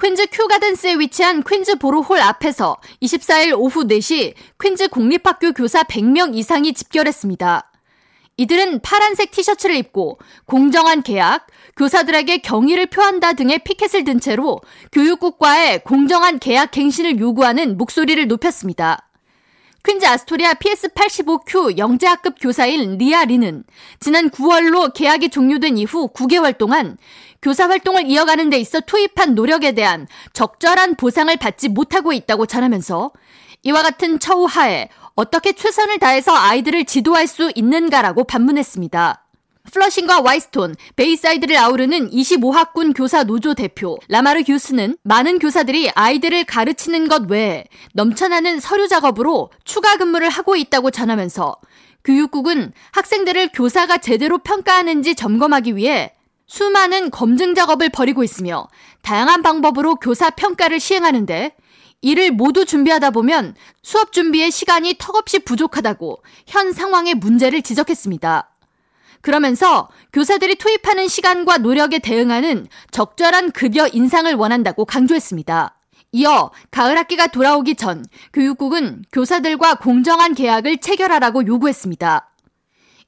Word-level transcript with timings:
퀸즈 0.00 0.28
큐가든스에 0.30 0.94
위치한 1.00 1.42
퀸즈 1.42 1.78
보로홀 1.78 2.20
앞에서 2.20 2.76
24일 3.02 3.58
오후 3.58 3.82
4시 3.82 4.32
퀸즈 4.62 4.88
공립학교 4.90 5.52
교사 5.52 5.82
100명 5.82 6.36
이상이 6.36 6.72
집결했습니다. 6.72 7.72
이들은 8.36 8.80
파란색 8.82 9.32
티셔츠를 9.32 9.74
입고 9.74 10.20
공정한 10.44 11.02
계약, 11.02 11.48
교사들에게 11.76 12.38
경의를 12.38 12.86
표한다 12.86 13.32
등의 13.32 13.58
피켓을 13.64 14.04
든 14.04 14.20
채로 14.20 14.60
교육국과의 14.92 15.82
공정한 15.82 16.38
계약 16.38 16.70
갱신을 16.70 17.18
요구하는 17.18 17.76
목소리를 17.76 18.24
높였습니다. 18.28 19.07
퀸즈 19.84 20.04
아스토리아 20.06 20.54
PS85Q 20.54 21.78
영재학급 21.78 22.36
교사인 22.40 22.98
리아 22.98 23.24
리는 23.24 23.64
지난 24.00 24.28
9월로 24.28 24.92
계약이 24.92 25.30
종료된 25.30 25.78
이후 25.78 26.08
9개월 26.12 26.58
동안 26.58 26.98
교사 27.40 27.68
활동을 27.68 28.06
이어가는 28.06 28.50
데 28.50 28.58
있어 28.58 28.80
투입한 28.80 29.34
노력에 29.34 29.72
대한 29.72 30.06
적절한 30.32 30.96
보상을 30.96 31.34
받지 31.36 31.68
못하고 31.68 32.12
있다고 32.12 32.46
전하면서 32.46 33.12
이와 33.62 33.82
같은 33.82 34.18
처우 34.18 34.44
하에 34.44 34.88
어떻게 35.14 35.52
최선을 35.52 35.98
다해서 35.98 36.34
아이들을 36.34 36.84
지도할 36.84 37.26
수 37.26 37.50
있는가라고 37.54 38.24
반문했습니다. 38.24 39.27
플러싱과 39.72 40.20
화이트스톤, 40.20 40.74
베이사이드를 40.96 41.56
아우르는 41.56 42.10
25학군 42.10 42.96
교사 42.96 43.24
노조 43.24 43.54
대표 43.54 43.96
라마르 44.08 44.42
휴스는 44.46 44.96
많은 45.02 45.38
교사들이 45.38 45.90
아이들을 45.94 46.44
가르치는 46.44 47.08
것 47.08 47.30
외에 47.30 47.64
넘쳐나는 47.94 48.60
서류 48.60 48.88
작업으로 48.88 49.50
추가 49.64 49.96
근무를 49.96 50.28
하고 50.28 50.56
있다고 50.56 50.90
전하면서 50.90 51.56
교육국은 52.04 52.72
학생들을 52.92 53.50
교사가 53.52 53.98
제대로 53.98 54.38
평가하는지 54.38 55.14
점검하기 55.14 55.76
위해 55.76 56.12
수많은 56.46 57.10
검증 57.10 57.54
작업을 57.54 57.90
벌이고 57.90 58.24
있으며 58.24 58.68
다양한 59.02 59.42
방법으로 59.42 59.96
교사 59.96 60.30
평가를 60.30 60.80
시행하는데 60.80 61.54
이를 62.00 62.30
모두 62.30 62.64
준비하다 62.64 63.10
보면 63.10 63.54
수업 63.82 64.12
준비에 64.12 64.50
시간이 64.50 64.94
턱없이 64.98 65.40
부족하다고 65.40 66.22
현 66.46 66.72
상황의 66.72 67.16
문제를 67.16 67.62
지적했습니다. 67.62 68.57
그러면서 69.20 69.88
교사들이 70.12 70.56
투입하는 70.56 71.08
시간과 71.08 71.58
노력에 71.58 71.98
대응하는 71.98 72.66
적절한 72.90 73.52
급여 73.52 73.88
인상을 73.88 74.32
원한다고 74.34 74.84
강조했습니다. 74.84 75.74
이어 76.12 76.50
가을 76.70 76.96
학기가 76.96 77.26
돌아오기 77.26 77.74
전 77.74 78.04
교육국은 78.32 79.04
교사들과 79.12 79.76
공정한 79.76 80.34
계약을 80.34 80.78
체결하라고 80.78 81.46
요구했습니다. 81.46 82.30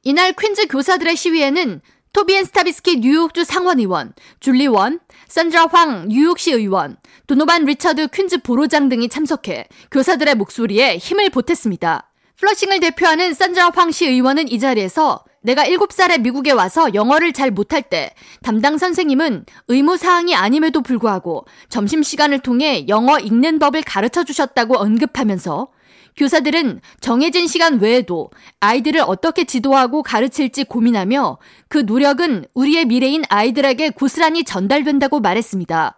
이날 0.05 0.33
퀸즈 0.33 0.67
교사들의 0.69 1.17
시위에는 1.17 1.81
토비엔 2.13 2.45
스타비스키 2.45 2.97
뉴욕주 2.97 3.45
상원의원, 3.45 4.15
줄리 4.41 4.67
원, 4.67 4.99
산드라 5.29 5.69
황 5.71 6.09
뉴욕시 6.09 6.53
의원, 6.53 6.97
도노반 7.27 7.65
리처드 7.65 8.09
퀸즈 8.09 8.43
borough장 8.43 8.89
등이 8.89 9.09
참석해 9.09 9.69
교사들의 9.93 10.35
목소리에 10.35 10.97
힘을 10.97 11.31
보탰습니다. 11.31 12.11
플러싱을 12.37 12.81
대표하는 12.81 13.33
산드라 13.33 13.71
황시 13.75 14.07
의원은 14.07 14.49
이 14.51 14.59
자리에서 14.59 15.23
내가 15.43 15.65
7살에 15.65 16.21
미국에 16.21 16.53
와서 16.53 16.93
영어를 16.93 17.33
잘 17.33 17.51
못할 17.51 17.83
때 17.83 18.13
담당 18.43 18.77
선생님은 18.77 19.47
의무사항이 19.69 20.35
아님에도 20.35 20.83
불구하고 20.83 21.47
점심시간을 21.71 22.41
통해 22.41 22.87
영어 22.89 23.19
읽는 23.19 23.59
법을 23.59 23.83
가르쳐 23.83 24.23
주셨다고 24.23 24.77
언급하면서 24.77 25.69
교사들은 26.17 26.81
정해진 27.01 27.47
시간 27.47 27.81
외에도 27.81 28.31
아이들을 28.61 29.01
어떻게 29.07 29.45
지도하고 29.45 30.03
가르칠지 30.03 30.65
고민하며 30.65 31.39
그 31.69 31.79
노력은 31.79 32.45
우리의 32.53 32.85
미래인 32.85 33.23
아이들에게 33.29 33.91
고스란히 33.91 34.45
전달된다고 34.45 35.21
말했습니다. 35.21 35.97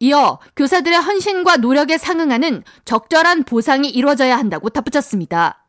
이어 0.00 0.38
교사들의 0.54 1.00
헌신과 1.00 1.56
노력에 1.56 1.98
상응하는 1.98 2.62
적절한 2.84 3.44
보상이 3.44 3.88
이루어져야 3.88 4.36
한다고 4.36 4.68
덧붙였습니다. 4.68 5.63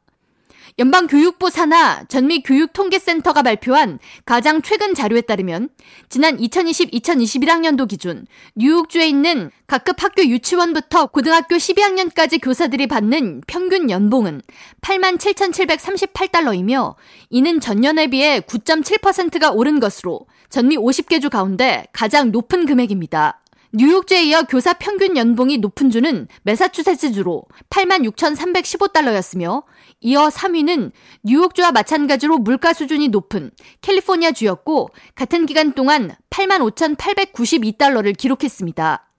연방교육부 0.78 1.50
산하 1.50 2.04
전미교육통계센터가 2.06 3.44
발표한 3.44 4.00
가장 4.26 4.62
최근 4.62 4.94
자료에 4.94 5.22
따르면 5.22 5.70
지난 6.10 6.36
2020-2021학년도 6.38 7.88
기준 7.88 8.28
뉴욕주에 8.56 9.08
있는 9.08 9.52
각급 9.68 10.04
학교 10.04 10.24
유치원부터 10.24 11.08
고등학교 11.08 11.56
12학년까지 11.56 12.42
교사들이 12.42 12.88
받는 12.88 13.42
평균 13.48 13.90
연봉은 13.90 14.42
87,738달러이며 14.82 16.96
이는 17.30 17.60
전년에 17.60 18.08
비해 18.08 18.40
9.7%가 18.42 19.52
오른 19.52 19.80
것으로 19.80 20.28
전미 20.50 20.78
50개 20.78 21.22
주 21.22 21.30
가운데 21.30 21.86
가장 21.92 22.32
높은 22.32 22.66
금액입니다. 22.66 23.42
뉴욕주에 23.78 24.24
이어 24.24 24.44
교사 24.44 24.72
평균 24.72 25.18
연봉이 25.18 25.58
높은 25.58 25.90
주는 25.90 26.30
매사추세츠주로 26.44 27.44
86,315달러였으며 27.70 29.66
이어 30.00 30.30
3위는 30.30 30.94
뉴욕주와 31.24 31.74
마찬가지로 31.74 32.38
물가 32.38 32.72
수준이 32.72 33.10
높은 33.10 33.52
캘리포니아 33.82 34.32
주였고 34.32 34.92
같은 35.14 35.46
기간 35.46 35.74
동안 35.74 36.16
85,892달러를 36.30 38.16
기록했습니다. 38.16 39.10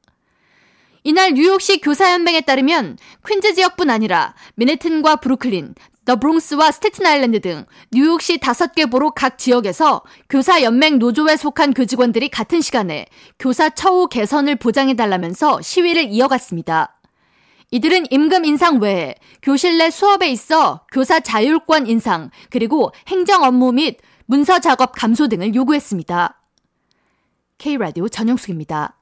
이날 1.07 1.35
뉴욕시 1.35 1.81
교사연맹에 1.81 2.41
따르면 2.41 2.99
퀸즈 3.25 3.55
지역뿐 3.55 3.91
아니라 3.91 4.35
맨해튼과 4.57 5.15
브루클린, 5.17 5.77
더 6.05 6.17
브롱스와 6.17 6.73
스테튼 6.73 7.07
아일랜드 7.07 7.41
등 7.41 7.65
뉴욕시 7.93 8.39
다섯 8.39 8.75
개 8.75 8.87
borough 8.87 9.13
각 9.13 9.39
지역에서 9.39 10.03
교사 10.29 10.65
연맹 10.65 10.99
노조에 10.99 11.37
속한 11.37 11.75
교직원들이 11.75 12.29
같은 12.29 12.61
시간에 12.61 13.07
교사 13.39 13.71
처우 13.71 14.09
개선을 14.09 14.57
보장해달라면서 14.57 15.63
시위를 15.63 16.09
이어갔습니다. 16.11 16.99
이들은 17.71 18.07
임금 18.11 18.45
인상 18.45 18.81
외에 18.81 19.15
교실 19.43 19.79
내 19.79 19.93
수업에 19.93 20.29
있어 20.31 20.87
교사 20.91 21.21
자율권 21.21 21.87
인상, 21.87 22.31
그리고 22.51 22.91
행정 23.07 23.45
업무 23.45 23.71
및 23.71 23.99
문서 24.25 24.59
작업 24.59 24.91
감소 24.91 25.29
등을 25.29 25.55
요구했습니다. 25.55 26.43
K라디오 27.59 28.09
전영숙입니다. 28.09 28.96